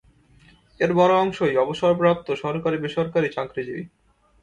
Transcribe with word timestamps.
এর 0.79 0.91
বড় 0.93 1.13
অংশই 1.17 1.55
অবসরপ্রাপ্ত 1.57 2.27
সরকারি 2.43 2.77
বেসরকারি 2.77 3.29
চাকরিজীবী। 3.29 3.83